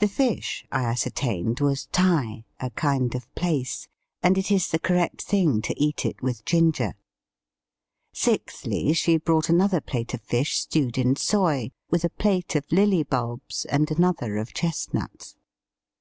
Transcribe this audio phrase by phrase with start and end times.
[0.00, 2.42] The fish, I ascertained, was tai, Digitized by VjOOQIC DININa AND CREMATING.
[2.42, 3.88] 15 a kind of plaice,
[4.24, 6.94] and it is the correct thing to eat it with ginger.
[8.12, 13.04] Sixthly, she brought another plate of fish stewed in soy, with a plate of lily
[13.04, 15.36] bulbs and another of chestnuts.